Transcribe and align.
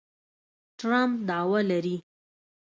ټرمپ 0.79 1.13
دعوه 1.27 1.59
لري 1.69 1.97